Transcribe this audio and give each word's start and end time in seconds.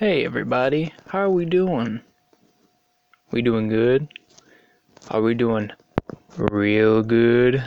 Hey 0.00 0.24
everybody, 0.24 0.92
how 1.06 1.20
are 1.20 1.30
we 1.30 1.44
doing? 1.44 2.00
We 3.30 3.42
doing 3.42 3.68
good? 3.68 4.08
Are 5.12 5.22
we 5.22 5.34
doing 5.34 5.70
real 6.36 7.00
good? 7.00 7.62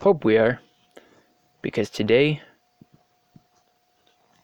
Hope 0.00 0.24
we 0.24 0.38
are. 0.38 0.60
Because 1.62 1.88
today, 1.88 2.42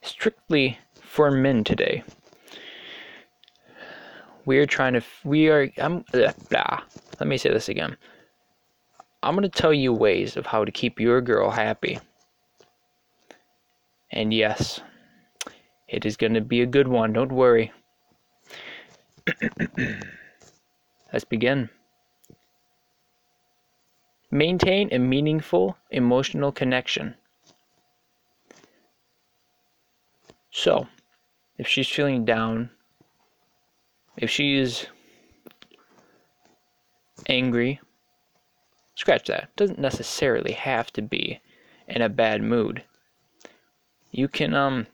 strictly 0.01 0.79
for 1.01 1.33
men 1.33 1.65
today, 1.65 2.05
we 4.45 4.59
are 4.59 4.67
trying 4.67 4.93
to, 4.93 5.03
we 5.25 5.49
are, 5.49 5.69
I'm, 5.77 6.05
blah, 6.13 6.35
blah. 6.49 6.83
Let 7.19 7.27
me 7.27 7.37
say 7.37 7.51
this 7.51 7.69
again. 7.69 7.97
I'm 9.25 9.35
going 9.35 9.43
to 9.43 9.49
tell 9.49 9.75
you 9.75 9.93
ways 9.93 10.37
of 10.37 10.47
how 10.47 10.65
to 10.65 10.71
keep 10.71 11.01
your 11.01 11.21
girl 11.21 11.51
happy. 11.51 11.99
And 14.13 14.33
yes, 14.33 14.81
it 15.89 16.05
is 16.05 16.17
going 16.17 16.35
to 16.35 16.41
be 16.41 16.63
a 16.63 16.67
good 16.67 16.89
one, 16.89 17.13
don't 17.13 17.33
worry. 17.33 17.73
Let's 21.13 21.25
begin. 21.25 21.71
Maintain 24.31 24.89
a 24.93 24.99
meaningful 24.99 25.77
emotional 25.91 26.53
connection. 26.53 27.15
So, 30.51 30.89
if 31.59 31.69
she's 31.69 31.89
feeling 31.89 32.25
down, 32.25 32.71
if 34.17 34.31
she 34.31 34.57
is 34.59 34.87
angry, 37.29 37.81
scratch 38.95 39.27
that. 39.29 39.55
Doesn't 39.57 39.79
necessarily 39.79 40.53
have 40.53 40.93
to 40.95 41.03
be 41.03 41.41
in 41.87 42.03
a 42.03 42.09
bad 42.09 42.43
mood. 42.43 42.85
You 44.11 44.29
can 44.29 44.55
um 44.55 44.87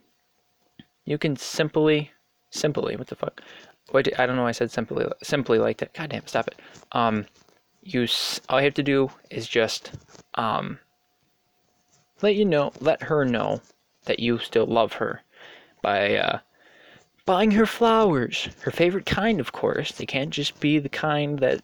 you 1.05 1.19
can 1.19 1.37
simply 1.37 2.11
simply 2.51 2.97
what 2.97 3.09
the 3.09 3.17
fuck? 3.17 3.43
What 3.91 4.09
I 4.19 4.27
don't 4.27 4.37
know. 4.37 4.43
Why 4.43 4.51
I 4.51 4.53
said 4.53 4.71
simply 4.71 5.07
simply 5.23 5.59
like 5.59 5.79
that. 5.79 5.95
God 5.95 6.11
damn, 6.11 6.27
stop 6.27 6.49
it. 6.49 6.61
Um, 6.93 7.27
you 7.83 8.07
all 8.49 8.61
you 8.61 8.65
have 8.65 8.75
to 8.75 8.83
do 8.83 9.11
is 9.31 9.49
just 9.49 9.93
um 10.35 10.79
let 12.23 12.37
you 12.37 12.45
know, 12.45 12.73
let 12.81 13.03
her 13.03 13.25
know 13.25 13.61
that 14.05 14.21
you 14.21 14.39
still 14.39 14.67
love 14.67 14.95
her 14.95 15.23
by 15.83 16.17
uh, 16.17 16.39
buying 17.27 17.51
her 17.53 17.67
flowers, 17.67 18.49
her 18.63 18.71
favorite 18.71 19.07
kind, 19.07 19.41
of 19.41 19.53
course. 19.53 19.93
They 19.93 20.07
can't 20.07 20.31
just 20.31 20.59
be 20.61 20.79
the 20.79 20.89
kind 20.89 21.39
that 21.41 21.63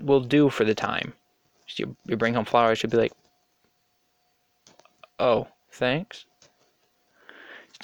will 0.00 0.20
do 0.20 0.48
for 0.48 0.64
the 0.64 0.74
time. 0.74 1.12
You, 1.76 1.96
you 2.06 2.16
bring 2.16 2.34
home 2.34 2.44
flowers, 2.44 2.78
she'll 2.78 2.90
be 2.90 2.96
like, 2.96 3.12
"Oh, 5.18 5.48
thanks." 5.72 6.24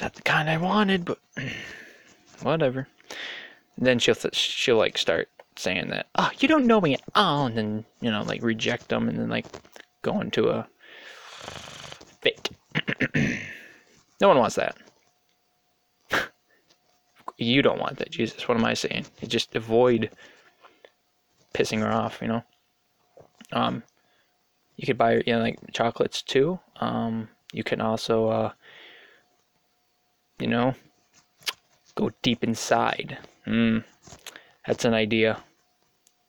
Not 0.01 0.15
the 0.15 0.23
kind 0.23 0.49
I 0.49 0.57
wanted, 0.57 1.05
but 1.05 1.19
whatever. 2.43 2.89
And 3.77 3.87
then 3.87 3.99
she'll 3.99 4.15
she'll 4.33 4.77
like 4.77 4.99
start 4.99 5.29
saying 5.57 5.89
that, 5.89 6.07
oh, 6.15 6.31
you 6.39 6.49
don't 6.49 6.67
know 6.67 6.81
me 6.81 6.95
at 6.95 7.03
all, 7.15 7.47
and 7.47 7.57
then 7.57 7.85
you 8.01 8.11
know 8.11 8.23
like 8.23 8.43
reject 8.43 8.89
them, 8.89 9.09
and 9.09 9.19
then 9.19 9.29
like 9.29 9.47
go 10.03 10.21
into 10.21 10.49
a 10.49 10.67
fit. 12.21 12.51
no 14.21 14.29
one 14.29 14.39
wants 14.39 14.57
that. 14.57 14.77
you 17.39 17.63
don't 17.63 17.81
want 17.81 17.99
that, 17.99 18.11
Jesus. 18.11 18.47
What 18.49 18.57
am 18.57 18.65
I 18.65 18.75
saying? 18.75 19.07
You 19.21 19.29
just 19.29 19.55
avoid 19.55 20.11
pissing 21.55 21.81
her 21.81 21.93
off, 21.93 22.19
you 22.21 22.29
know. 22.29 22.43
Um, 23.53 23.83
you 24.77 24.87
could 24.87 24.99
buy 24.99 25.23
you 25.27 25.35
know 25.35 25.41
like 25.41 25.59
chocolates 25.73 26.23
too. 26.23 26.59
Um, 26.81 27.29
you 27.53 27.63
can 27.63 27.81
also 27.81 28.29
uh, 28.29 28.53
you 30.43 30.49
know, 30.49 30.75
go 31.95 32.11
deep 32.21 32.43
inside. 32.43 33.17
Hmm, 33.45 33.79
that's 34.67 34.85
an 34.85 34.93
idea. 34.93 35.39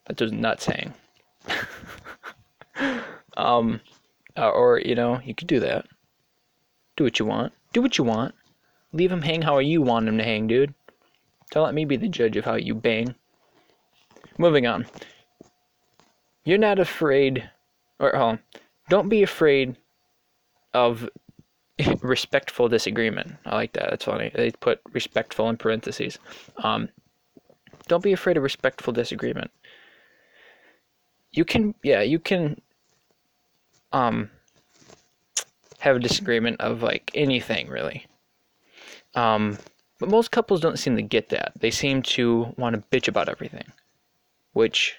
That 0.06 0.18
does 0.18 0.31
nuts 0.31 0.66
hang. 0.66 0.94
um, 3.38 3.81
uh, 4.38 4.50
or 4.50 4.79
you 4.79 4.96
know, 4.96 5.19
you 5.23 5.34
could 5.34 5.47
do 5.47 5.59
that. 5.59 5.85
Do 6.96 7.03
what 7.03 7.18
you 7.18 7.25
want. 7.25 7.53
Do 7.73 7.81
what 7.81 7.97
you 7.97 8.03
want. 8.03 8.35
Leave 8.91 9.12
him 9.12 9.23
hang 9.23 9.41
how 9.41 9.57
you 9.57 9.81
want 9.81 10.07
him 10.07 10.19
to 10.19 10.23
hang, 10.23 10.47
dude. 10.47 10.73
Don't 11.52 11.63
let 11.63 11.73
me 11.73 11.85
be 11.85 11.97
the 11.97 12.07
judge 12.07 12.38
of 12.38 12.46
how 12.46 12.56
you 12.56 12.75
bang. 12.75 13.16
Moving 14.38 14.68
on. 14.68 14.85
You're 16.46 16.57
not 16.57 16.79
afraid, 16.79 17.50
or 18.00 18.16
oh, 18.16 18.38
don't 18.90 19.09
be 19.09 19.23
afraid 19.23 19.78
of 20.73 21.09
respectful 22.01 22.67
disagreement. 22.67 23.35
I 23.45 23.55
like 23.55 23.73
that. 23.73 23.89
That's 23.89 24.05
funny. 24.05 24.31
They 24.33 24.51
put 24.51 24.81
respectful 24.91 25.49
in 25.49 25.57
parentheses. 25.57 26.19
Um, 26.57 26.89
don't 27.88 28.03
be 28.03 28.13
afraid 28.13 28.38
of 28.38 28.44
respectful 28.44 28.94
disagreement. 28.94 29.51
You 31.31 31.45
can, 31.45 31.75
yeah, 31.83 32.01
you 32.01 32.19
can, 32.19 32.61
um, 33.91 34.29
have 35.79 35.97
a 35.97 35.99
disagreement 35.99 36.61
of 36.61 36.81
like 36.81 37.11
anything 37.13 37.67
really. 37.67 38.05
Um, 39.16 39.57
but 39.99 40.09
most 40.09 40.31
couples 40.31 40.61
don't 40.61 40.79
seem 40.79 40.95
to 40.95 41.01
get 41.01 41.29
that. 41.29 41.51
They 41.59 41.72
seem 41.72 42.01
to 42.03 42.53
want 42.57 42.75
to 42.75 42.97
bitch 42.97 43.07
about 43.07 43.29
everything, 43.29 43.66
which 44.53 44.95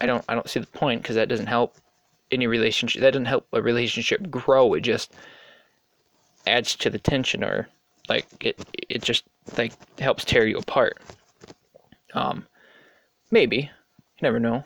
I 0.00 0.06
don't, 0.06 0.24
I 0.28 0.34
don't 0.34 0.48
see 0.48 0.60
the 0.60 0.66
point 0.66 1.02
because 1.02 1.16
that 1.16 1.28
doesn't 1.28 1.46
help 1.46 1.74
any 2.32 2.46
relationship. 2.46 3.00
That 3.00 3.12
doesn't 3.12 3.26
help 3.26 3.46
a 3.52 3.62
relationship 3.62 4.30
grow. 4.30 4.74
It 4.74 4.80
just 4.80 5.12
adds 6.46 6.74
to 6.76 6.90
the 6.90 6.98
tension, 6.98 7.44
or 7.44 7.68
like 8.08 8.26
it 8.40 8.58
it 8.88 9.02
just 9.02 9.24
like 9.56 9.72
helps 9.98 10.24
tear 10.24 10.46
you 10.46 10.58
apart. 10.58 10.98
Um, 12.14 12.46
maybe 13.30 13.56
you 13.56 14.22
never 14.22 14.40
know. 14.40 14.64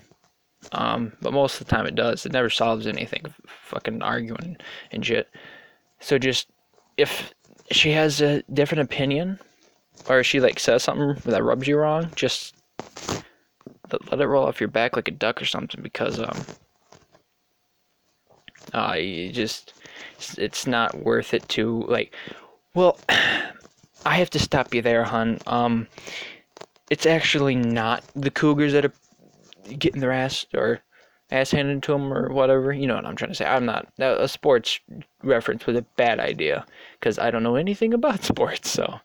Um, 0.73 1.13
but 1.21 1.33
most 1.33 1.61
of 1.61 1.67
the 1.67 1.75
time 1.75 1.87
it 1.87 1.95
does. 1.95 2.25
It 2.25 2.33
never 2.33 2.49
solves 2.49 2.87
anything. 2.87 3.23
Fucking 3.47 4.03
arguing 4.03 4.57
and 4.93 5.05
shit. 5.05 5.29
So 6.01 6.19
just 6.19 6.49
if 6.97 7.35
she 7.71 7.91
has 7.93 8.21
a 8.21 8.43
different 8.53 8.83
opinion, 8.83 9.39
or 10.09 10.23
she 10.23 10.41
like 10.41 10.59
says 10.59 10.83
something 10.83 11.17
that 11.31 11.43
rubs 11.43 11.69
you 11.69 11.79
wrong, 11.79 12.11
just 12.15 12.55
let 13.91 14.21
it 14.21 14.27
roll 14.27 14.47
off 14.47 14.61
your 14.61 14.69
back 14.69 14.97
like 14.97 15.09
a 15.09 15.13
duck 15.13 15.41
or 15.41 15.45
something 15.45 15.83
because 15.83 16.19
um 16.19 16.45
uh, 18.73 18.95
you 18.95 19.31
just 19.31 19.75
it's 20.37 20.67
not 20.67 21.03
worth 21.03 21.35
it 21.35 21.49
to 21.51 21.85
like. 21.89 22.15
Well, 22.75 22.99
I 24.07 24.17
have 24.17 24.31
to 24.31 24.39
stop 24.39 24.75
you 24.75 24.83
there, 24.83 25.05
hun. 25.05 25.39
Um, 25.47 25.89
it's 26.91 27.07
actually 27.07 27.55
not 27.55 28.05
the 28.15 28.31
Cougars 28.31 28.73
that 28.73 28.85
are 28.85 28.93
getting 29.79 30.01
their 30.01 30.13
ass 30.13 30.45
or 30.53 30.81
ass 31.31 31.51
handed 31.53 31.83
to 31.85 31.93
them 31.93 32.13
or 32.13 32.33
whatever. 32.33 32.73
You 32.73 32.87
know 32.87 32.97
what 32.97 33.07
I'm 33.07 33.17
trying 33.17 33.31
to 33.31 33.35
say. 33.35 33.47
I'm 33.47 33.65
not 33.65 33.89
a 33.99 34.29
sports 34.29 34.79
reference 35.23 35.67
was 35.67 35.77
a 35.77 35.87
bad 35.97 36.21
idea 36.21 36.67
because 37.01 37.19
I 37.19 37.31
don't 37.31 37.43
know 37.43 37.57
anything 37.57 37.95
about 38.01 38.25
sports. 38.25 38.71
So, 38.71 39.01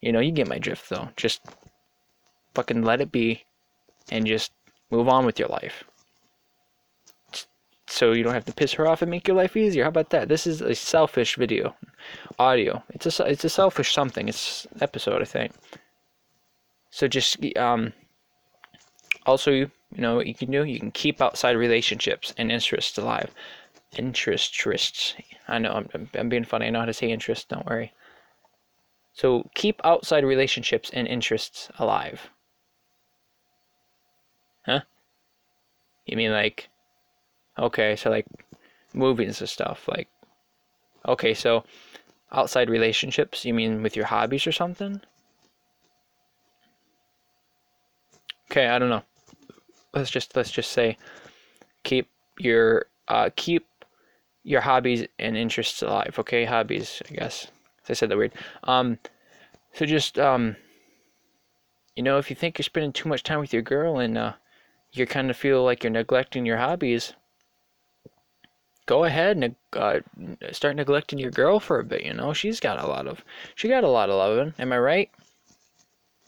you 0.00 0.12
know, 0.12 0.20
you 0.20 0.32
get 0.32 0.48
my 0.48 0.58
drift 0.58 0.88
though. 0.90 1.08
Just 1.16 1.40
fucking 2.54 2.82
let 2.82 3.00
it 3.00 3.10
be, 3.10 3.44
and 4.10 4.26
just 4.26 4.52
move 4.90 5.08
on 5.08 5.24
with 5.24 5.38
your 5.38 5.48
life 5.48 5.84
so 7.92 8.12
you 8.12 8.22
don't 8.22 8.32
have 8.32 8.46
to 8.46 8.54
piss 8.54 8.72
her 8.72 8.88
off 8.88 9.02
and 9.02 9.10
make 9.10 9.28
your 9.28 9.36
life 9.36 9.54
easier. 9.54 9.84
How 9.84 9.90
about 9.90 10.10
that? 10.10 10.28
This 10.28 10.46
is 10.46 10.62
a 10.62 10.74
selfish 10.74 11.36
video, 11.36 11.76
audio. 12.38 12.82
It's 12.88 13.20
a 13.20 13.24
it's 13.24 13.44
a 13.44 13.50
selfish 13.50 13.92
something. 13.92 14.28
It's 14.28 14.66
episode, 14.80 15.20
I 15.20 15.26
think. 15.26 15.52
So 16.90 17.06
just 17.06 17.36
um. 17.56 17.92
Also, 19.26 19.52
you 19.52 19.70
know 19.92 20.16
what 20.16 20.26
you 20.26 20.34
can 20.34 20.50
do? 20.50 20.64
You 20.64 20.80
can 20.80 20.90
keep 20.90 21.20
outside 21.20 21.54
relationships 21.54 22.34
and 22.38 22.50
interests 22.50 22.96
alive. 22.98 23.30
Interests. 23.96 25.14
I 25.46 25.58
know 25.58 25.86
I'm 25.94 26.08
I'm 26.14 26.28
being 26.30 26.44
funny. 26.44 26.66
I 26.66 26.70
know 26.70 26.80
how 26.80 26.86
to 26.86 26.94
say 26.94 27.10
interest. 27.10 27.50
Don't 27.50 27.66
worry. 27.66 27.92
So 29.12 29.50
keep 29.54 29.80
outside 29.84 30.24
relationships 30.24 30.90
and 30.94 31.06
interests 31.06 31.68
alive. 31.78 32.30
Huh? 34.64 34.80
You 36.06 36.16
mean 36.16 36.32
like 36.32 36.70
Okay, 37.58 37.96
so 37.96 38.10
like 38.10 38.26
movies 38.94 39.40
and 39.40 39.48
stuff. 39.48 39.88
Like, 39.88 40.08
okay, 41.06 41.34
so 41.34 41.64
outside 42.30 42.70
relationships, 42.70 43.44
you 43.44 43.54
mean 43.54 43.82
with 43.82 43.96
your 43.96 44.06
hobbies 44.06 44.46
or 44.46 44.52
something? 44.52 45.00
Okay, 48.50 48.68
I 48.68 48.78
don't 48.78 48.90
know. 48.90 49.02
Let's 49.94 50.10
just 50.10 50.36
let's 50.36 50.50
just 50.50 50.72
say 50.72 50.96
keep 51.84 52.08
your 52.38 52.86
uh 53.08 53.30
keep 53.36 53.66
your 54.44 54.60
hobbies 54.60 55.06
and 55.18 55.36
interests 55.36 55.82
alive. 55.82 56.16
Okay, 56.18 56.44
hobbies, 56.44 57.02
I 57.10 57.14
guess. 57.14 57.48
I 57.88 57.92
said 57.94 58.08
that 58.08 58.16
weird. 58.16 58.32
Um, 58.64 58.98
so 59.74 59.86
just 59.86 60.18
um, 60.18 60.56
you 61.96 62.02
know, 62.02 62.18
if 62.18 62.30
you 62.30 62.36
think 62.36 62.58
you're 62.58 62.64
spending 62.64 62.92
too 62.92 63.08
much 63.08 63.22
time 63.22 63.40
with 63.40 63.52
your 63.52 63.62
girl 63.62 63.98
and 63.98 64.16
uh, 64.16 64.32
you 64.92 65.06
kind 65.06 65.30
of 65.30 65.36
feel 65.36 65.64
like 65.64 65.82
you're 65.82 65.90
neglecting 65.90 66.46
your 66.46 66.58
hobbies, 66.58 67.12
go 68.86 69.04
ahead 69.04 69.36
and 69.36 69.54
uh, 69.74 70.00
start 70.52 70.76
neglecting 70.76 71.18
your 71.18 71.30
girl 71.30 71.60
for 71.60 71.78
a 71.78 71.84
bit. 71.84 72.04
You 72.04 72.14
know, 72.14 72.32
she's 72.32 72.60
got 72.60 72.82
a 72.82 72.86
lot 72.86 73.06
of 73.06 73.24
she 73.54 73.68
got 73.68 73.84
a 73.84 73.88
lot 73.88 74.10
of 74.10 74.16
loving. 74.16 74.54
Am 74.58 74.72
I 74.72 74.78
right? 74.78 75.10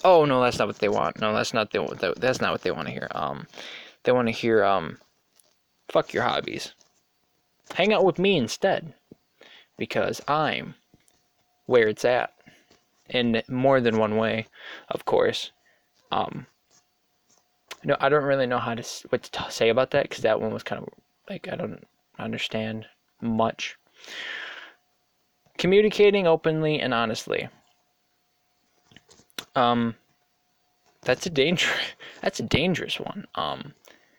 Oh 0.05 0.25
no, 0.25 0.43
that's 0.43 0.59
not 0.59 0.69
what 0.69 0.79
they 0.79 0.89
want. 0.89 1.21
No, 1.21 1.33
that's 1.35 1.55
not 1.55 1.71
the 1.71 2.15
that's 2.19 2.41
not 2.41 2.53
what 2.53 2.63
they 2.63 2.71
want 2.71 2.89
to 2.89 2.93
hear. 2.93 3.09
Um, 3.13 3.47
they 4.05 4.13
want 4.13 4.29
to 4.29 4.33
hear 4.33 4.65
um, 4.65 4.99
fuck 5.89 6.13
your 6.13 6.25
hobbies. 6.25 6.75
Hang 7.75 7.93
out 7.93 8.05
with 8.05 8.19
me 8.19 8.37
instead, 8.37 8.93
because 9.79 10.21
I'm 10.29 10.75
where 11.67 11.89
it's 11.89 12.05
at, 12.05 12.35
in 13.09 13.43
more 13.49 13.81
than 13.81 13.99
one 13.99 14.17
way, 14.17 14.47
of 14.91 15.07
course. 15.07 15.51
Um, 16.13 16.47
no, 17.83 17.97
I 18.01 18.11
don't 18.11 18.25
really 18.25 18.47
know 18.47 18.59
how 18.59 18.75
to 18.75 18.85
what 19.09 19.23
to 19.23 19.51
say 19.51 19.71
about 19.71 19.91
that 19.93 20.05
because 20.05 20.23
that 20.23 20.41
one 20.41 20.53
was 20.53 20.63
kind 20.63 20.83
of 20.83 20.89
like 21.29 21.49
I 21.51 21.57
don't 21.57 21.83
understand 22.19 22.87
much. 23.21 23.77
Communicating 25.59 26.27
openly 26.27 26.81
and 26.81 26.93
honestly. 26.93 27.49
Um, 29.55 29.95
that's 31.03 31.27
a 31.27 31.31
danger. 31.31 31.71
That's 32.23 32.41
a 32.41 32.45
dangerous 32.45 32.99
one. 32.99 33.27
Um, 33.35 33.75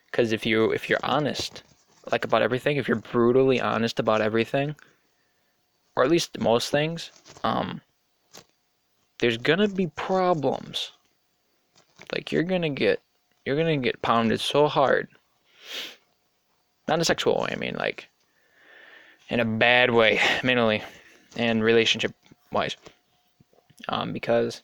because 0.06 0.32
if 0.32 0.46
you 0.46 0.72
if 0.72 0.90
you're 0.90 1.00
honest, 1.04 1.64
like 2.12 2.24
about 2.24 2.42
everything, 2.42 2.78
if 2.78 2.88
you're 2.88 2.98
brutally 2.98 3.60
honest 3.60 4.00
about 4.00 4.22
everything, 4.22 4.76
or 5.96 6.04
at 6.04 6.12
least 6.12 6.40
most 6.40 6.70
things, 6.70 7.12
um, 7.44 7.82
there's 9.20 9.38
gonna 9.38 9.68
be 9.68 9.88
problems. 9.88 10.92
Like 12.14 12.32
you're 12.32 12.44
gonna 12.44 12.70
get 12.70 13.02
you're 13.46 13.58
gonna 13.58 13.78
get 13.78 14.02
pounded 14.02 14.40
so 14.40 14.68
hard. 14.68 15.10
Not 16.88 16.96
in 16.96 17.02
a 17.02 17.06
sexual 17.06 17.42
way, 17.42 17.50
I 17.52 17.56
mean 17.56 17.76
like 17.76 18.10
in 19.30 19.40
a 19.40 19.46
bad 19.46 19.92
way, 19.92 20.20
mentally 20.44 20.84
and 21.36 21.64
relationship 21.64 22.14
wise. 22.52 22.78
Um, 23.90 24.14
because 24.14 24.64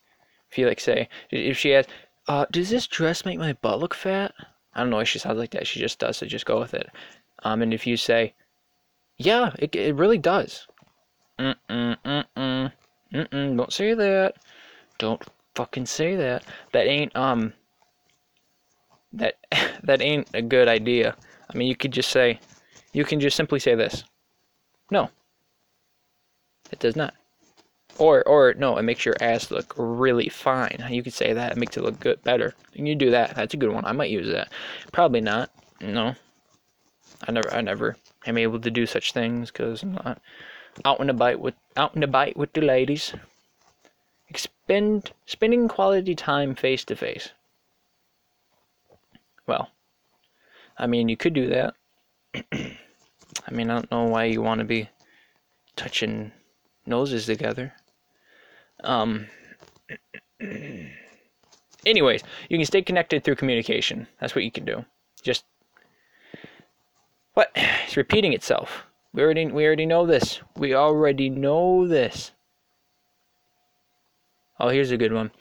if 0.52 0.58
you 0.58 0.68
like 0.68 0.80
say 0.80 1.10
if 1.32 1.58
she 1.58 1.74
asks, 1.76 1.92
uh, 2.28 2.46
does 2.52 2.70
this 2.70 2.88
dress 2.88 3.26
make 3.26 3.40
my 3.40 3.54
butt 3.54 3.80
look 3.80 3.94
fat? 3.94 4.34
I 4.74 4.82
don't 4.82 4.90
know 4.90 5.04
she 5.04 5.20
sounds 5.20 5.38
like 5.38 5.52
that. 5.52 5.68
She 5.68 5.80
just 5.80 6.00
does, 6.00 6.18
so 6.18 6.26
just 6.26 6.46
go 6.46 6.60
with 6.60 6.74
it. 6.74 6.90
Um, 7.44 7.62
and 7.62 7.74
if 7.74 7.86
you 7.88 7.98
say, 7.98 8.34
yeah, 9.18 9.52
it, 9.60 9.76
it 9.76 9.96
really 9.96 10.18
does. 10.18 10.68
Mm-mm, 11.40 11.98
mm-mm, 12.06 12.72
mm-mm, 13.14 13.58
don't 13.58 13.74
say 13.74 13.94
that. 13.94 14.36
Don't 14.98 15.22
fucking 15.56 15.88
say 15.88 16.16
that. 16.16 16.44
That 16.72 16.88
ain't, 16.88 17.16
um, 17.16 17.54
that, 19.14 19.36
that 19.84 20.02
ain't 20.02 20.30
a 20.34 20.42
good 20.42 20.68
idea. 20.68 21.16
I 21.54 21.58
mean, 21.58 21.68
you 21.68 21.76
could 21.76 21.92
just 21.92 22.10
say, 22.10 22.40
you 22.94 23.06
can 23.06 23.20
just 23.20 23.38
simply 23.38 23.60
say 23.60 23.76
this. 23.76 24.04
No. 24.90 25.10
It 26.72 26.80
does 26.80 26.96
not. 26.96 27.14
Or, 27.98 28.24
or 28.28 28.54
no, 28.54 28.78
it 28.78 28.84
makes 28.84 29.06
your 29.06 29.16
ass 29.22 29.52
look 29.52 29.74
really 29.78 30.30
fine. 30.30 30.84
You 30.90 31.04
could 31.04 31.14
say 31.14 31.34
that. 31.34 31.52
It 31.52 31.58
makes 31.58 31.78
it 31.78 31.84
look 31.84 32.00
good, 32.00 32.24
better. 32.24 32.56
You 32.74 32.96
do 32.96 33.12
that. 33.12 33.36
That's 33.36 33.54
a 33.54 33.58
good 33.58 33.72
one. 33.72 33.86
I 33.86 33.92
might 33.92 34.10
use 34.10 34.32
that. 34.32 34.50
Probably 34.92 35.22
not. 35.22 35.52
No. 35.82 36.16
I 37.28 37.32
never, 37.32 37.54
I 37.54 37.62
never 37.62 37.98
am 38.26 38.38
able 38.38 38.60
to 38.60 38.72
do 38.72 38.86
such 38.86 39.12
things 39.12 39.52
because 39.52 39.84
I'm 39.84 39.94
not 39.94 40.22
out 40.86 41.00
in 41.02 41.10
a 41.10 41.14
bite 41.14 41.40
with, 41.40 41.56
out 41.76 41.96
in 41.96 42.04
a 42.04 42.08
bite 42.08 42.38
with 42.38 42.54
the 42.54 42.62
ladies. 42.62 43.14
Expend, 44.30 45.12
spending 45.26 45.68
quality 45.68 46.16
time 46.16 46.56
face 46.56 46.86
to 46.86 46.96
face. 46.96 47.30
Well, 49.46 49.70
I 50.82 50.88
mean, 50.88 51.08
you 51.08 51.16
could 51.16 51.36
do 51.36 51.48
that. 51.48 51.76
I 52.52 53.52
mean, 53.52 53.70
I 53.70 53.76
don't 53.76 53.92
know 53.92 54.06
why 54.06 54.26
you 54.26 54.42
want 54.42 54.60
to 54.60 54.66
be 54.66 54.90
touching 55.76 56.32
noses 56.88 57.28
together. 57.28 57.72
Um, 58.84 59.28
anyways, 61.86 62.24
you 62.50 62.58
can 62.58 62.66
stay 62.66 62.82
connected 62.82 63.24
through 63.24 63.36
communication. 63.36 64.08
That's 64.20 64.34
what 64.34 64.44
you 64.44 64.52
can 64.52 64.66
do. 64.66 64.84
Just 65.22 65.46
what? 67.36 67.52
It's 67.86 67.98
repeating 67.98 68.32
itself. 68.32 68.86
We 69.14 69.22
already 69.22 69.46
we 69.48 69.66
already 69.66 69.86
know 69.86 70.06
this. 70.06 70.40
We 70.56 70.74
already 70.74 71.30
know 71.30 71.86
this. 71.86 72.32
Oh, 74.60 74.70
here's 74.70 74.92
a 74.92 74.98
good 74.98 75.12
one. 75.12 75.32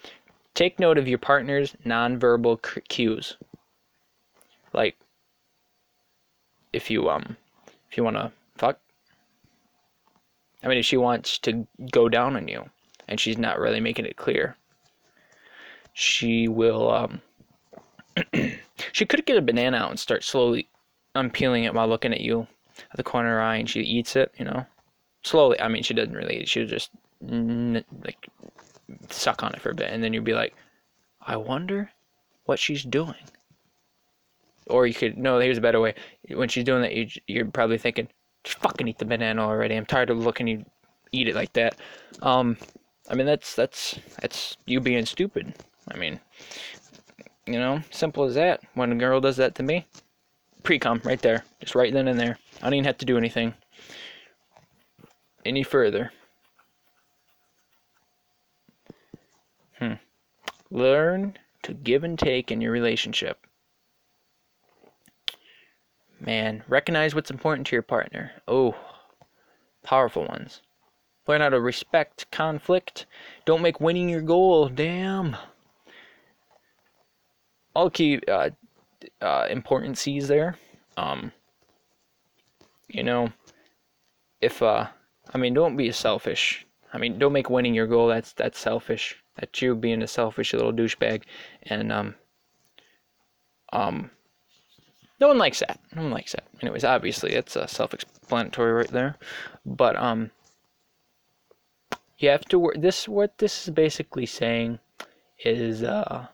Take 0.54 0.80
note 0.80 0.98
of 0.98 1.06
your 1.06 1.18
partner's 1.18 1.76
nonverbal 1.86 2.60
cues. 2.88 3.36
Like 4.72 4.96
if 6.72 6.90
you 6.90 7.08
um 7.08 7.36
if 7.90 7.96
you 7.96 8.04
want 8.04 8.16
to 8.16 8.30
fuck 8.56 8.78
I 10.62 10.68
mean 10.68 10.78
if 10.78 10.86
she 10.86 10.96
wants 10.96 11.38
to 11.38 11.66
go 11.90 12.08
down 12.08 12.36
on 12.36 12.48
you 12.48 12.70
and 13.08 13.18
she's 13.18 13.36
not 13.36 13.58
really 13.58 13.80
making 13.80 14.06
it 14.06 14.16
clear. 14.16 14.56
She 15.92 16.48
will 16.48 16.90
um 16.90 17.20
she 18.92 19.04
could 19.04 19.26
get 19.26 19.36
a 19.36 19.42
banana 19.42 19.78
out 19.78 19.90
and 19.90 19.98
start 19.98 20.24
slowly 20.24 20.68
unpeeling 21.14 21.64
it 21.64 21.74
while 21.74 21.88
looking 21.88 22.12
at 22.12 22.20
you 22.20 22.46
at 22.90 22.96
the 22.96 23.02
corner 23.02 23.30
of 23.30 23.34
her 23.34 23.42
eye 23.42 23.56
and 23.56 23.68
she 23.68 23.80
eats 23.80 24.16
it, 24.16 24.32
you 24.38 24.44
know. 24.44 24.64
Slowly. 25.22 25.60
I 25.60 25.68
mean, 25.68 25.82
she 25.82 25.92
doesn't 25.92 26.14
really. 26.14 26.46
She'll 26.46 26.66
just 26.66 26.90
like 27.20 28.28
suck 29.10 29.42
on 29.42 29.52
it 29.52 29.60
for 29.60 29.70
a 29.70 29.74
bit 29.74 29.90
and 29.90 30.02
then 30.02 30.14
you'd 30.14 30.24
be 30.24 30.32
like, 30.32 30.54
"I 31.20 31.36
wonder 31.36 31.90
what 32.44 32.58
she's 32.58 32.84
doing." 32.84 33.14
Or 34.70 34.86
you 34.86 34.94
could 34.94 35.18
no, 35.18 35.38
here's 35.38 35.58
a 35.58 35.62
better 35.62 35.80
way. 35.80 35.94
When 36.28 36.48
she's 36.48 36.64
doing 36.64 36.82
that, 36.82 36.94
you, 36.94 37.08
you're 37.26 37.46
probably 37.46 37.78
thinking, 37.78 38.08
"Just 38.44 38.58
fucking 38.58 38.88
eat 38.88 38.98
the 38.98 39.04
banana 39.04 39.42
already. 39.42 39.74
I'm 39.76 39.86
tired 39.86 40.10
of 40.10 40.18
looking 40.18 40.46
you 40.46 40.64
eat 41.12 41.28
it 41.28 41.34
like 41.34 41.52
that." 41.54 41.76
Um 42.22 42.56
I 43.08 43.14
mean, 43.14 43.26
that's 43.26 43.54
that's 43.54 43.98
that's 44.20 44.56
you 44.66 44.80
being 44.80 45.04
stupid. 45.04 45.54
I 45.90 45.96
mean, 45.96 46.20
you 47.46 47.58
know, 47.58 47.82
simple 47.90 48.24
as 48.24 48.34
that. 48.36 48.60
When 48.74 48.92
a 48.92 48.96
girl 48.96 49.20
does 49.20 49.36
that 49.38 49.56
to 49.56 49.62
me, 49.62 49.86
pre-com 50.62 51.00
right 51.04 51.20
there, 51.20 51.44
just 51.60 51.74
right 51.74 51.92
then 51.92 52.06
and 52.06 52.18
there. 52.18 52.38
I 52.60 52.64
don't 52.64 52.74
even 52.74 52.84
have 52.84 52.98
to 52.98 53.06
do 53.06 53.18
anything 53.18 53.54
any 55.44 55.62
further. 55.62 56.12
Hmm. 59.78 59.94
Learn 60.70 61.36
to 61.62 61.74
give 61.74 62.04
and 62.04 62.18
take 62.18 62.50
in 62.50 62.60
your 62.60 62.72
relationship. 62.72 63.46
Man, 66.20 66.62
recognize 66.68 67.14
what's 67.14 67.30
important 67.30 67.66
to 67.68 67.76
your 67.76 67.82
partner. 67.82 68.32
Oh, 68.46 68.76
powerful 69.82 70.26
ones. 70.26 70.60
Learn 71.26 71.40
how 71.40 71.48
to 71.48 71.60
respect 71.60 72.30
conflict. 72.30 73.06
Don't 73.46 73.62
make 73.62 73.80
winning 73.80 74.08
your 74.08 74.20
goal. 74.20 74.68
Damn. 74.68 75.36
All 77.74 77.88
key 77.88 78.20
uh, 78.28 78.50
uh, 79.22 79.46
important 79.48 79.96
C's 79.96 80.28
there. 80.28 80.56
Um, 80.96 81.32
you 82.88 83.02
know, 83.02 83.32
if 84.40 84.62
uh, 84.62 84.88
I 85.32 85.38
mean, 85.38 85.54
don't 85.54 85.76
be 85.76 85.90
selfish. 85.92 86.66
I 86.92 86.98
mean, 86.98 87.18
don't 87.18 87.32
make 87.32 87.48
winning 87.48 87.74
your 87.74 87.86
goal. 87.86 88.08
That's 88.08 88.32
that's 88.32 88.58
selfish. 88.58 89.16
That's 89.36 89.62
you 89.62 89.74
being 89.74 90.02
a 90.02 90.06
selfish 90.06 90.52
little 90.52 90.72
douchebag, 90.72 91.22
and 91.62 91.92
um, 91.92 92.14
um, 93.72 94.10
no 95.20 95.28
one 95.28 95.38
likes 95.38 95.60
that. 95.60 95.78
No 95.94 96.02
one 96.02 96.10
likes 96.12 96.32
that. 96.32 96.44
Anyways, 96.62 96.84
obviously, 96.84 97.32
it's 97.32 97.56
uh, 97.56 97.66
self-explanatory 97.66 98.72
right 98.72 98.88
there. 98.88 99.16
But 99.66 99.96
um, 99.96 100.30
you 102.20 102.28
have 102.28 102.44
to 102.44 102.58
work 102.58 102.76
this 102.78 103.08
what 103.08 103.36
this 103.38 103.66
is 103.66 103.74
basically 103.74 104.26
saying 104.26 104.78
is 105.42 105.82
uh 105.82 106.26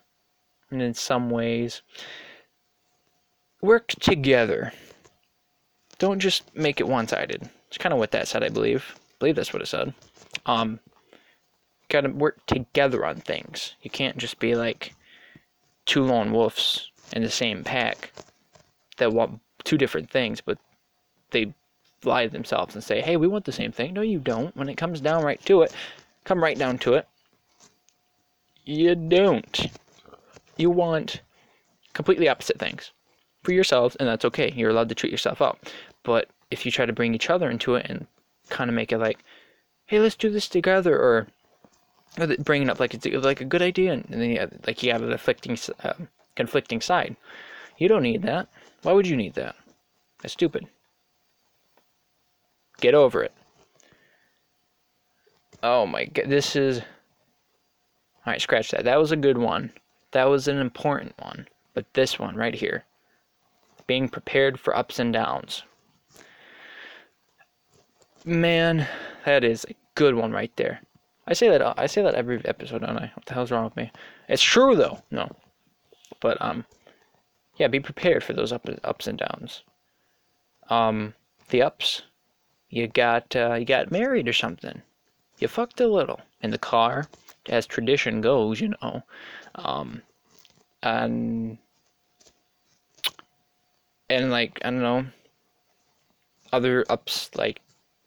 and 0.71 0.83
in 0.83 0.93
some 0.93 1.31
ways 1.31 1.81
work 3.62 3.88
together 4.00 4.73
don't 5.99 6.19
just 6.19 6.55
make 6.55 6.81
it 6.81 6.88
one-sided 6.88 7.49
it's 7.69 7.78
kind 7.78 7.93
of 7.93 7.99
what 7.99 8.11
that 8.11 8.28
said 8.28 8.43
i 8.43 8.49
believe 8.49 8.95
I 8.97 9.19
believe 9.21 9.37
that's 9.37 9.52
what 9.52 9.62
it 9.62 9.66
said 9.66 9.95
um 10.45 10.81
gotta 11.88 12.11
work 12.11 12.45
together 12.47 13.07
on 13.07 13.16
things 13.16 13.76
you 13.81 13.90
can't 13.90 14.19
just 14.19 14.40
be 14.40 14.57
like 14.57 14.93
two 15.87 16.05
lone 16.05 16.33
wolves 16.33 16.90
in 17.12 17.23
the 17.23 17.31
same 17.31 17.62
pack 17.62 18.12
that 18.97 19.12
want 19.12 19.41
two 19.65 19.79
different 19.79 20.11
things 20.11 20.41
but 20.41 20.59
they 21.31 21.53
lie 22.05 22.25
to 22.25 22.33
themselves 22.33 22.75
and 22.75 22.83
say, 22.85 23.00
hey, 23.00 23.17
we 23.17 23.26
want 23.26 23.45
the 23.45 23.53
same 23.53 23.73
thing. 23.73 23.95
No, 23.95 24.00
you 24.00 24.19
don't. 24.19 24.57
When 24.57 24.69
it 24.69 24.76
comes 24.76 25.00
down 25.00 25.25
right 25.25 25.43
to 25.47 25.62
it, 25.62 25.75
come 26.25 26.43
right 26.43 26.59
down 26.59 26.79
to 26.79 26.95
it, 26.95 27.09
you 28.65 28.95
don't. 28.95 29.67
You 30.57 30.71
want 30.71 31.21
completely 31.93 32.29
opposite 32.29 32.59
things 32.59 32.93
for 33.43 33.53
yourselves, 33.53 33.97
and 33.97 34.09
that's 34.09 34.25
okay. 34.25 34.53
You're 34.55 34.71
allowed 34.71 34.88
to 34.88 34.95
treat 34.95 35.12
yourself 35.12 35.41
up. 35.41 35.67
But 36.03 36.29
if 36.50 36.65
you 36.65 36.73
try 36.73 36.87
to 36.87 36.93
bring 36.93 37.15
each 37.15 37.31
other 37.31 37.50
into 37.50 37.75
it 37.75 37.87
and 37.88 38.07
kind 38.49 38.71
of 38.71 38.75
make 38.75 38.93
it 38.93 38.99
like, 38.99 39.19
hey, 39.87 40.00
let's 40.00 40.17
do 40.17 40.31
this 40.31 40.49
together, 40.49 40.97
or, 40.97 41.26
or 42.19 42.37
bring 42.38 42.62
it 42.62 42.71
up 42.71 42.81
like 42.81 42.95
it's 42.95 43.07
like 43.07 43.41
a 43.41 43.45
good 43.45 43.62
idea, 43.62 43.93
and 43.93 44.05
then 44.09 44.31
you 44.31 44.38
have, 44.38 44.53
like 44.67 44.83
you 44.83 44.93
have 44.93 45.03
a 45.03 45.09
conflicting, 45.09 45.59
uh, 45.85 45.95
conflicting 46.35 46.81
side. 46.81 47.17
You 47.79 47.88
don't 47.88 48.03
need 48.03 48.23
that. 48.23 48.49
Why 48.87 48.93
would 48.93 49.09
you 49.09 49.16
need 49.16 49.35
that? 49.35 49.57
That's 50.23 50.35
stupid. 50.35 50.69
Get 52.78 52.95
over 52.95 53.21
it. 53.25 53.33
Oh 55.61 55.87
my 55.87 56.05
god, 56.05 56.26
this 56.28 56.55
is. 56.55 56.83
Alright, 58.25 58.40
scratch 58.40 58.71
that. 58.71 58.85
That 58.85 59.00
was 59.00 59.11
a 59.11 59.16
good 59.16 59.38
one. 59.38 59.73
That 60.12 60.26
was 60.26 60.47
an 60.47 60.59
important 60.59 61.14
one. 61.19 61.49
But 61.75 61.93
this 61.95 62.21
one 62.21 62.37
right 62.37 62.55
here 62.55 62.85
being 63.88 64.09
prepared 64.09 64.61
for 64.61 64.76
ups 64.76 65.00
and 65.00 65.12
downs. 65.12 65.64
Man, 68.25 68.87
that 69.25 69.43
is 69.43 69.66
a 69.69 69.75
good 69.97 70.14
one 70.14 70.31
right 70.31 70.52
there. 70.55 70.81
I 71.26 71.33
say 71.33 71.49
that 71.49 71.76
I 71.76 71.87
say 71.87 72.02
that 72.02 72.14
every 72.14 72.40
episode, 72.45 72.83
don't 72.83 72.97
I? 72.97 73.11
What 73.14 73.26
the 73.26 73.35
hell's 73.35 73.50
wrong 73.50 73.64
with 73.64 73.76
me? 73.76 73.90
It's 74.28 74.40
true 74.40 74.76
though. 74.76 75.02
No, 75.11 75.28
but 76.21 76.40
um, 76.40 76.64
yeah, 77.56 77.68
be 77.68 77.80
prepared 77.80 78.22
for 78.22 78.32
those 78.32 78.52
up, 78.52 78.68
ups 78.84 79.06
and 79.06 79.18
downs. 79.18 79.62
Um, 80.68 81.14
the 81.48 81.62
ups, 81.62 82.02
you 82.68 82.86
got 82.86 83.34
uh, 83.34 83.54
you 83.54 83.64
got 83.64 83.90
married 83.90 84.28
or 84.28 84.32
something. 84.32 84.82
You 85.38 85.48
fucked 85.48 85.80
a 85.80 85.86
little 85.86 86.20
in 86.42 86.50
the 86.50 86.58
car, 86.58 87.08
as 87.48 87.66
tradition 87.66 88.20
goes, 88.20 88.60
you 88.60 88.75
know. 88.82 89.02
Um, 89.54 90.02
and 90.82 91.58
and 94.10 94.30
like 94.30 94.60
I 94.64 94.70
don't 94.70 94.82
know, 94.82 95.06
other 96.52 96.84
ups 96.88 97.30
like 97.34 97.60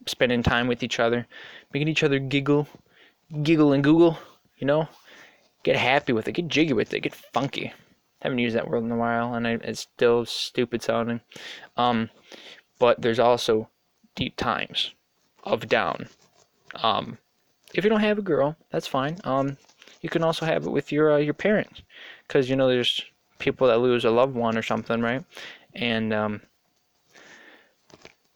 spending 0.06 0.44
time 0.44 0.68
with 0.68 0.84
each 0.84 1.00
other, 1.00 1.26
making 1.74 1.88
each 1.88 2.04
other 2.04 2.20
giggle, 2.20 2.68
giggle 3.44 3.74
and 3.74 3.84
google, 3.84 4.18
you 4.58 4.68
know, 4.68 4.88
get 5.64 5.76
happy 5.76 6.14
with 6.14 6.28
it, 6.28 6.34
get 6.34 6.48
jiggy 6.48 6.74
with 6.74 6.94
it, 6.94 7.02
get 7.02 7.16
funky. 7.16 7.74
Haven't 8.22 8.40
used 8.40 8.56
that 8.56 8.68
word 8.68 8.84
in 8.84 8.92
a 8.92 8.98
while, 8.98 9.34
and 9.34 9.48
I, 9.48 9.52
it's 9.64 9.82
still 9.82 10.26
stupid 10.26 10.82
sounding. 10.82 11.22
Um, 11.78 12.10
but 12.78 13.02
there's 13.02 13.20
also 13.20 13.70
deep 14.16 14.36
times 14.36 14.94
of 15.44 15.68
down. 15.68 16.10
Um, 16.76 17.18
if 17.74 17.84
you 17.84 17.90
don't 17.90 18.02
have 18.02 18.18
a 18.18 18.24
girl, 18.24 18.58
that's 18.72 18.88
fine. 18.88 19.20
Um, 19.24 19.58
you 20.02 20.10
can 20.10 20.24
also 20.24 20.46
have 20.46 20.66
it 20.66 20.72
with 20.72 20.92
your 20.92 21.14
uh, 21.14 21.18
your 21.18 21.34
parents, 21.34 21.82
because 22.28 22.50
you 22.50 22.56
know 22.56 22.68
there's 22.68 23.02
people 23.38 23.68
that 23.68 23.80
lose 23.80 24.06
a 24.06 24.12
loved 24.12 24.36
one 24.36 24.58
or 24.58 24.62
something, 24.62 25.02
right? 25.02 25.24
And 25.74 26.14
um, 26.14 26.42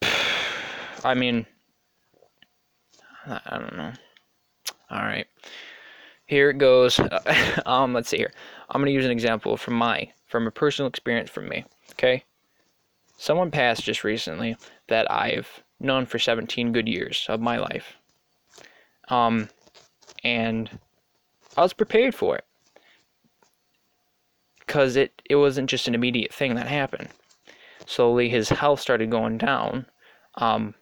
I 1.04 1.14
mean, 1.14 1.46
I 3.26 3.58
don't 3.60 3.76
know. 3.76 3.94
All 4.90 5.02
right, 5.02 5.28
here 6.26 6.50
it 6.50 6.58
goes. 6.58 7.00
um, 7.66 7.94
let's 7.94 8.10
see 8.10 8.18
here. 8.18 8.34
I'm 8.70 8.82
gonna 8.82 8.92
use 8.92 9.06
an 9.06 9.12
example 9.12 9.58
from 9.58 9.76
my 9.76 10.12
from 10.28 10.48
a 10.48 10.52
personal 10.52 10.88
experience 10.88 11.30
from 11.30 11.50
me. 11.50 11.66
Okay, 11.94 12.24
someone 13.18 13.52
passed 13.52 13.84
just 13.84 14.04
recently 14.04 14.56
that 14.88 15.12
I've 15.12 15.64
known 15.80 16.06
for 16.06 16.18
17 16.18 16.72
good 16.72 16.88
years 16.88 17.26
of 17.30 17.42
my 17.42 17.58
life. 17.58 17.94
Um, 19.10 19.50
and 20.24 20.70
I 21.58 21.62
was 21.62 21.74
prepared 21.74 22.16
for 22.16 22.38
it 22.38 22.46
because 24.60 24.96
it 24.96 25.22
it 25.30 25.36
wasn't 25.36 25.70
just 25.70 25.88
an 25.88 25.96
immediate 25.96 26.34
thing 26.34 26.56
that 26.56 26.68
happened. 26.68 27.10
Slowly, 27.86 28.30
his 28.30 28.50
health 28.50 28.80
started 28.80 29.12
going 29.12 29.38
down. 29.38 29.86
Um, 30.36 30.74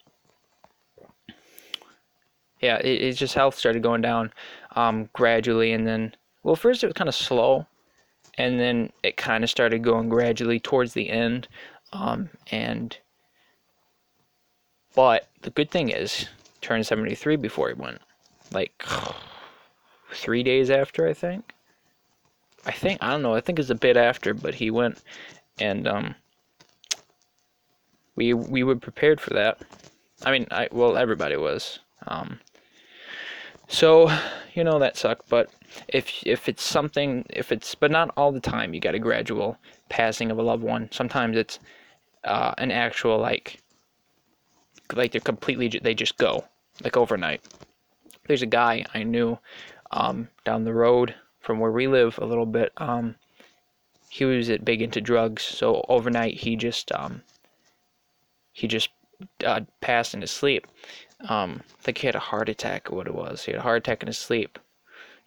yeah, 2.62 2.77
it, 2.77 3.01
it 3.01 3.13
just 3.13 3.33
health 3.33 3.55
started 3.55 3.81
going 3.81 4.01
down 4.01 4.31
um, 4.75 5.10
gradually, 5.13 5.72
and 5.74 5.88
then 5.88 6.16
well, 6.44 6.56
first 6.56 6.84
it 6.84 6.88
was 6.88 6.94
kind 6.94 7.08
of 7.08 7.16
slow, 7.16 7.68
and 8.38 8.60
then 8.60 8.92
it 9.04 9.18
kind 9.18 9.44
of 9.44 9.50
started 9.50 9.84
going 9.84 10.10
gradually 10.10 10.60
towards 10.60 10.94
the 10.94 11.10
end, 11.10 11.48
um, 11.94 12.30
and 12.51 12.98
but 14.96 15.28
the 15.42 15.50
good 15.50 15.72
thing 15.72 15.90
is, 15.90 16.28
turned 16.62 16.86
73 16.86 17.36
before 17.38 17.70
he 17.70 17.74
went, 17.74 18.01
like 18.51 18.84
three 20.13 20.44
days 20.44 20.70
after, 20.70 21.08
I 21.08 21.13
think. 21.13 21.54
I 22.66 22.72
think 22.72 23.01
I 23.01 23.10
don't 23.10 23.24
know. 23.24 23.34
I 23.34 23.42
think 23.42 23.58
it's 23.58 23.72
a 23.72 23.75
bit 23.75 23.98
after, 23.98 24.34
but 24.34 24.54
he 24.54 24.70
went, 24.70 25.01
and 25.60 25.88
um, 25.88 26.16
we 28.16 28.34
we 28.34 28.63
were 28.63 28.75
prepared 28.75 29.20
for 29.20 29.32
that. 29.32 29.62
I 30.24 30.32
mean, 30.32 30.48
I 30.51 30.68
well 30.72 30.96
everybody 30.96 31.38
was. 31.38 31.80
Um, 32.08 32.40
so 33.72 34.12
you 34.54 34.63
know 34.63 34.80
that 34.80 34.98
sucked, 34.98 35.30
but 35.30 35.50
if 35.88 36.25
if 36.25 36.50
it's 36.50 36.63
something, 36.63 37.25
if 37.30 37.51
it's 37.51 37.74
but 37.74 37.90
not 37.90 38.13
all 38.18 38.32
the 38.32 38.40
time, 38.42 38.74
you 38.74 38.82
got 38.82 38.96
a 38.96 39.00
gradual 39.00 39.58
passing 39.90 40.30
of 40.30 40.38
a 40.38 40.44
loved 40.44 40.63
one. 40.63 40.90
Sometimes 40.92 41.38
it's 41.38 41.60
uh, 42.25 42.54
an 42.58 42.72
actual 42.72 43.18
like 43.18 43.62
like 44.94 45.13
they're 45.13 45.22
completely 45.22 45.70
they 45.70 45.94
just 45.94 46.18
go 46.18 46.46
like 46.84 46.98
overnight. 46.98 47.42
There's 48.28 48.42
a 48.42 48.48
guy 48.48 48.86
I 48.94 49.04
knew 49.04 49.40
um, 49.92 50.28
down 50.46 50.66
the 50.66 50.74
road 50.74 51.16
from 51.40 51.60
where 51.60 51.72
we 51.72 51.88
live 51.88 52.20
a 52.20 52.25
little 52.25 52.46
bit. 52.46 52.72
Um, 52.78 53.16
he 54.10 54.25
was 54.25 54.50
big 54.63 54.82
into 54.82 55.00
drugs, 55.00 55.44
so 55.44 55.86
overnight 55.88 56.36
he 56.36 56.58
just 56.58 56.92
um, 56.92 57.22
he 58.51 58.68
just 58.68 58.90
uh, 59.46 59.62
passed 59.82 60.13
in 60.13 60.22
his 60.22 60.32
sleep. 60.32 60.68
Um, 61.28 61.62
I 61.80 61.84
think 61.84 61.98
he 62.00 62.08
had 62.08 62.16
a 62.16 62.20
heart 62.20 62.50
attack 62.50 62.92
or 62.92 62.96
what 62.96 63.08
it 63.08 63.16
was. 63.16 63.44
He 63.44 63.51
had 63.51 63.60
a 63.60 63.63
heart 63.63 63.78
attack 63.78 64.01
in 64.01 64.08
his 64.08 64.18
sleep. 64.18 64.60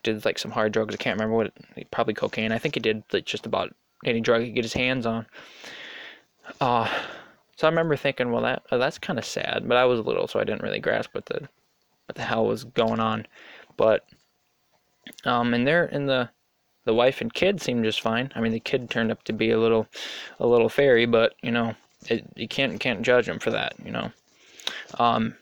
Did 0.02 0.24
like 0.24 0.38
some 0.38 0.50
hard 0.50 0.72
drugs. 0.72 0.94
I 0.94 0.98
can't 0.98 1.18
remember 1.18 1.36
what. 1.36 1.52
It, 1.76 1.90
probably 1.90 2.14
cocaine. 2.14 2.52
I 2.52 2.58
think 2.58 2.74
he 2.74 2.80
did 2.80 3.02
like 3.12 3.24
just 3.24 3.46
about 3.46 3.74
any 4.04 4.20
drug 4.20 4.42
he 4.42 4.48
could 4.48 4.56
get 4.56 4.64
his 4.64 4.72
hands 4.74 5.06
on. 5.06 5.26
Uh, 6.60 6.88
so 7.56 7.66
I 7.66 7.70
remember 7.70 7.96
thinking, 7.96 8.30
well, 8.30 8.42
that 8.42 8.62
uh, 8.70 8.78
that's 8.78 8.98
kind 8.98 9.18
of 9.18 9.24
sad. 9.24 9.64
But 9.66 9.76
I 9.78 9.84
was 9.84 10.00
little, 10.00 10.28
so 10.28 10.40
I 10.40 10.44
didn't 10.44 10.62
really 10.62 10.80
grasp 10.80 11.14
what 11.14 11.26
the 11.26 11.48
what 12.06 12.16
the 12.16 12.22
hell 12.22 12.46
was 12.46 12.64
going 12.64 13.00
on. 13.00 13.26
But 13.76 14.04
um, 15.24 15.54
and 15.54 15.66
there 15.66 15.86
in 15.86 16.06
the 16.06 16.28
the 16.84 16.94
wife 16.94 17.20
and 17.20 17.32
kid 17.32 17.60
seemed 17.60 17.84
just 17.84 18.00
fine. 18.00 18.30
I 18.34 18.40
mean, 18.40 18.52
the 18.52 18.60
kid 18.60 18.90
turned 18.90 19.10
up 19.10 19.22
to 19.24 19.32
be 19.32 19.50
a 19.50 19.58
little 19.58 19.86
a 20.38 20.46
little 20.46 20.68
fairy, 20.68 21.06
but 21.06 21.34
you 21.42 21.50
know, 21.50 21.74
it, 22.08 22.24
you 22.36 22.48
can't 22.48 22.78
can't 22.80 23.02
judge 23.02 23.28
him 23.28 23.38
for 23.38 23.50
that. 23.50 23.74
You 23.84 23.90
know. 23.90 24.12
Um, 24.98 25.34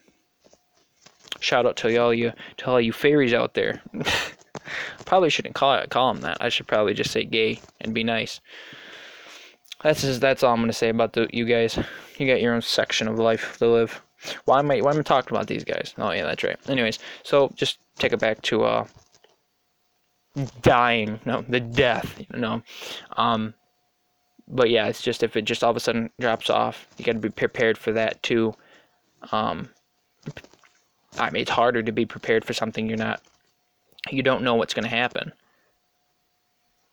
shout 1.40 1.66
out 1.66 1.76
to 1.76 1.96
all 1.96 2.14
you 2.14 2.32
to 2.58 2.66
all 2.66 2.80
you 2.80 2.92
fairies 2.92 3.34
out 3.34 3.54
there. 3.54 3.82
probably 5.04 5.30
shouldn't 5.30 5.54
call 5.54 5.84
call 5.88 6.12
them 6.12 6.22
that. 6.22 6.38
I 6.40 6.48
should 6.48 6.66
probably 6.66 6.94
just 6.94 7.10
say 7.10 7.24
gay 7.24 7.60
and 7.80 7.94
be 7.94 8.04
nice. 8.04 8.40
That's 9.82 10.02
just, 10.02 10.20
that's 10.20 10.42
all 10.42 10.54
I'm 10.54 10.60
gonna 10.60 10.72
say 10.72 10.88
about 10.88 11.12
the, 11.12 11.28
you 11.32 11.44
guys. 11.44 11.78
You 12.18 12.26
got 12.26 12.40
your 12.40 12.54
own 12.54 12.62
section 12.62 13.08
of 13.08 13.18
life 13.18 13.58
to 13.58 13.66
live. 13.66 14.00
Why 14.44 14.60
am 14.60 14.70
I 14.70 14.80
why 14.80 14.92
am 14.92 14.98
I 14.98 15.02
talking 15.02 15.36
about 15.36 15.48
these 15.48 15.64
guys? 15.64 15.94
Oh 15.98 16.12
yeah, 16.12 16.24
that's 16.24 16.44
right. 16.44 16.56
Anyways, 16.68 16.98
so 17.24 17.50
just 17.56 17.78
take 17.98 18.12
it 18.12 18.20
back 18.20 18.40
to 18.42 18.64
uh 18.64 18.86
dying, 20.62 21.20
no, 21.24 21.44
the 21.48 21.60
death, 21.60 22.20
you 22.32 22.38
know. 22.38 22.62
Um 23.16 23.54
but 24.48 24.70
yeah, 24.70 24.86
it's 24.86 25.02
just 25.02 25.22
if 25.22 25.36
it 25.36 25.42
just 25.42 25.62
all 25.64 25.70
of 25.70 25.76
a 25.76 25.80
sudden 25.80 26.10
drops 26.20 26.50
off, 26.50 26.86
you 26.98 27.04
got 27.04 27.12
to 27.12 27.18
be 27.18 27.30
prepared 27.30 27.78
for 27.78 27.92
that 27.92 28.22
too. 28.22 28.54
Um 29.30 29.68
I 31.18 31.30
mean, 31.30 31.42
it's 31.42 31.50
harder 31.50 31.82
to 31.82 31.92
be 31.92 32.06
prepared 32.06 32.44
for 32.44 32.54
something 32.54 32.88
you're 32.88 32.96
not 32.96 33.22
you 34.10 34.22
don't 34.22 34.42
know 34.42 34.54
what's 34.54 34.74
going 34.74 34.84
to 34.84 34.88
happen. 34.88 35.32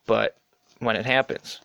But 0.06 0.38
when 0.79 0.96
it 0.96 1.06
happens, 1.06 1.62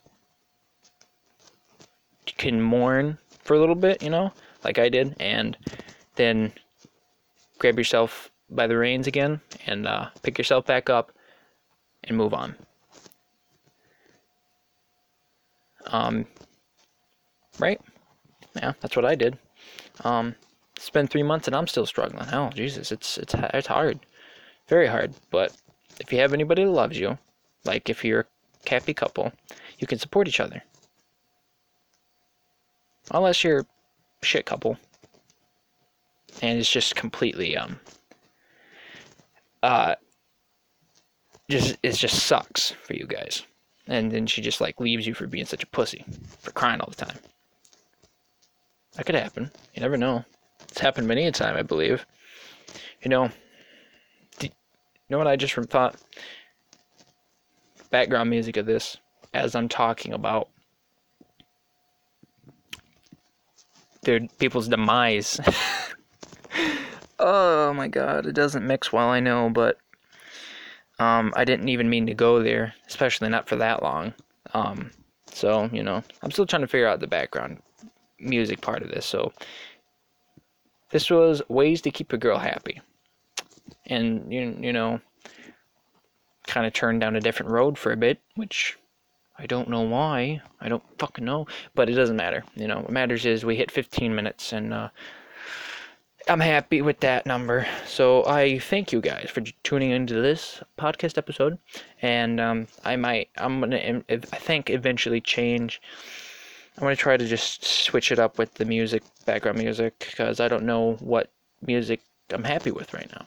you 2.27 2.33
can 2.37 2.61
mourn 2.61 3.19
for 3.43 3.55
a 3.55 3.59
little 3.59 3.75
bit, 3.75 4.03
you 4.03 4.11
know, 4.11 4.33
like 4.65 4.79
I 4.79 4.89
did, 4.89 5.17
and 5.21 5.57
then 6.17 6.53
grab 7.59 7.79
yourself 7.79 8.31
by 8.51 8.67
the 8.67 8.77
reins 8.77 9.07
again 9.07 9.41
and 9.67 9.87
uh, 9.87 10.09
pick 10.23 10.39
yourself 10.39 10.67
back 10.67 10.91
up 10.91 11.13
and 12.05 12.17
move 12.17 12.35
on. 12.35 12.55
Um, 15.87 16.27
right? 17.59 17.81
Yeah, 18.57 18.73
that's 18.81 18.97
what 18.97 19.05
I 19.05 19.15
did. 19.15 19.39
Um, 20.03 20.35
it's 20.77 20.91
been 20.91 21.07
three 21.07 21.23
months 21.23 21.47
and 21.47 21.57
I'm 21.57 21.67
still 21.67 21.87
struggling. 21.87 22.27
Hell, 22.27 22.51
Jesus, 22.55 22.93
it's 22.93 23.19
it's 23.19 23.35
it's 23.35 23.67
hard, 23.67 24.01
very 24.69 24.87
hard. 24.87 25.15
But 25.31 25.57
if 26.01 26.13
you 26.13 26.19
have 26.21 26.33
anybody 26.33 26.65
that 26.65 26.71
loves 26.71 26.99
you, 26.99 27.19
like 27.65 27.89
if 27.89 28.05
you're 28.05 28.27
a 28.67 28.71
happy 28.71 28.95
couple, 28.95 29.33
you 29.79 29.87
can 29.87 29.99
support 29.99 30.29
each 30.29 30.41
other. 30.41 30.63
Unless 33.11 33.45
you're 33.45 33.61
a 33.61 34.25
shit 34.25 34.47
couple, 34.47 34.79
and 36.43 36.59
it's 36.59 36.71
just 36.71 36.97
completely 36.97 37.57
um 37.57 37.79
uh 39.63 39.95
just 41.51 41.77
it 41.83 41.93
just 41.93 42.25
sucks 42.25 42.71
for 42.71 42.95
you 42.95 43.07
guys. 43.07 43.43
And 43.87 44.11
then 44.11 44.27
she 44.27 44.41
just 44.41 44.61
like 44.61 44.81
leaves 44.81 45.07
you 45.07 45.15
for 45.15 45.27
being 45.27 45.45
such 45.45 45.63
a 45.63 45.67
pussy, 45.67 46.05
for 46.41 46.51
crying 46.53 46.81
all 46.81 46.89
the 46.89 47.05
time. 47.05 47.19
That 48.95 49.07
could 49.07 49.15
happen. 49.15 49.51
You 49.75 49.83
never 49.83 49.97
know. 49.97 50.25
It's 50.63 50.81
happened 50.81 51.09
many 51.09 51.27
a 51.27 51.33
time, 51.33 51.57
I 51.57 51.63
believe. 51.63 52.07
You 53.03 53.11
know, 53.11 53.31
you 54.41 54.51
know 55.11 55.19
what 55.19 55.27
I 55.27 55.37
just 55.37 55.55
thought? 55.55 55.97
Background 57.91 58.31
music 58.31 58.57
of 58.57 58.67
this, 58.67 58.97
as 59.35 59.55
I'm 59.55 59.69
talking 59.69 60.13
about 60.13 60.49
their 64.03 64.21
people's 64.39 64.69
demise. 64.69 65.41
Oh 67.19 67.73
my 67.73 67.89
god, 67.89 68.27
it 68.27 68.33
doesn't 68.33 68.67
mix 68.67 68.93
well, 68.93 69.09
I 69.09 69.21
know, 69.21 69.49
but 69.49 69.79
um, 70.99 71.33
I 71.37 71.45
didn't 71.45 71.69
even 71.69 71.91
mean 71.91 72.07
to 72.07 72.15
go 72.15 72.43
there, 72.43 72.75
especially 72.87 73.29
not 73.29 73.49
for 73.49 73.57
that 73.57 73.83
long. 73.83 74.15
Um, 74.53 74.91
so, 75.27 75.69
you 75.73 75.83
know, 75.83 76.03
I'm 76.23 76.31
still 76.31 76.47
trying 76.47 76.63
to 76.63 76.69
figure 76.69 76.87
out 76.87 77.01
the 77.01 77.07
background 77.07 77.61
music 78.21 78.61
part 78.61 78.83
of 78.83 78.89
this. 78.91 79.05
So, 79.05 79.33
this 80.91 81.11
was 81.11 81.43
ways 81.49 81.81
to 81.83 81.91
keep 81.91 82.13
a 82.13 82.19
girl 82.19 82.39
happy. 82.39 82.81
And, 83.87 84.33
you, 84.33 84.57
you 84.61 84.73
know, 84.73 85.01
kind 86.47 86.67
of 86.67 86.73
turned 86.73 87.01
down 87.01 87.17
a 87.17 87.21
different 87.21 87.51
road 87.51 87.77
for 87.77 87.91
a 87.91 87.97
bit, 87.97 88.21
which 88.37 88.79
I 89.37 89.47
don't 89.47 89.69
know 89.69 89.81
why. 89.81 90.41
I 90.61 90.69
don't 90.69 90.85
fucking 90.99 91.25
know. 91.25 91.49
But 91.75 91.91
it 91.91 91.95
doesn't 91.95 92.17
matter. 92.17 92.45
You 92.55 92.69
know, 92.69 92.81
what 92.81 92.91
matters 92.91 93.27
is 93.27 93.45
we 93.45 93.57
hit 93.57 93.73
15 93.73 94.15
minutes 94.15 94.53
and, 94.53 94.73
uh, 94.73 94.91
I'm 96.27 96.41
happy 96.41 96.81
with 96.81 97.01
that 97.01 97.27
number. 97.27 97.67
So 97.87 98.25
I 98.25 98.59
thank 98.59 98.93
you 98.93 99.03
guys 99.03 99.29
for 99.29 99.43
tuning 99.63 99.91
into 99.91 100.23
this 100.23 100.63
podcast 100.79 101.19
episode, 101.19 101.59
and 102.01 102.41
um, 102.41 102.67
I 102.83 102.97
might 102.97 103.29
I'm 103.37 103.61
gonna 103.61 104.03
I 104.09 104.17
think 104.17 104.71
eventually 104.71 105.21
change. 105.21 105.83
I'm 106.77 106.83
gonna 106.83 106.97
try 106.97 107.19
to 107.19 107.27
just 107.27 107.65
switch 107.65 108.11
it 108.11 108.19
up 108.19 108.39
with 108.39 108.55
the 108.55 108.65
music, 108.65 109.03
background 109.27 109.59
music, 109.59 110.07
because 110.11 110.41
I 110.41 110.49
don't 110.49 110.65
know 110.65 110.95
what 111.01 111.31
music 111.61 112.01
I'm 112.31 112.45
happy 112.45 112.71
with 112.71 112.95
right 112.95 113.11
now. 113.13 113.27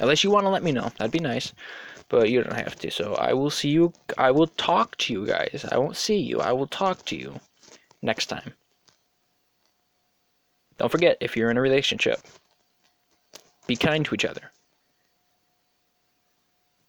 Unless 0.00 0.24
you 0.24 0.30
want 0.30 0.44
to 0.44 0.50
let 0.50 0.64
me 0.64 0.72
know, 0.72 0.90
that'd 0.98 1.12
be 1.12 1.20
nice, 1.20 1.52
but 2.08 2.30
you 2.30 2.42
don't 2.42 2.52
have 2.58 2.76
to. 2.80 2.90
So 2.90 3.14
I 3.14 3.32
will 3.32 3.50
see 3.50 3.70
you. 3.70 3.92
I 4.18 4.32
will 4.32 4.48
talk 4.48 4.96
to 4.98 5.12
you 5.12 5.24
guys. 5.24 5.64
I 5.70 5.78
won't 5.78 5.96
see 5.96 6.18
you. 6.18 6.40
I 6.40 6.52
will 6.52 6.66
talk 6.66 7.04
to 7.06 7.16
you 7.16 7.38
next 8.02 8.26
time. 8.26 8.54
Don't 10.78 10.90
forget, 10.92 11.16
if 11.20 11.36
you're 11.36 11.50
in 11.50 11.56
a 11.56 11.60
relationship, 11.62 12.20
be 13.66 13.76
kind 13.76 14.04
to 14.04 14.14
each 14.14 14.24
other. 14.24 14.50